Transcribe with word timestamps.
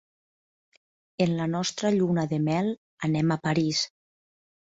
En 1.25 1.33
la 1.41 1.45
nostra 1.51 1.91
lluna 1.97 2.25
de 2.33 2.39
mel, 2.47 2.71
anem 3.09 3.35
a 3.35 3.39
París. 3.47 3.83